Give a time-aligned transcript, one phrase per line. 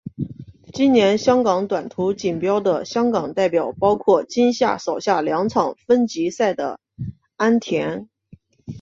[0.73, 6.79] 今年香港短途锦标的香港代表包括今季扫下两场分级赛的
[7.37, 8.07] 安畋。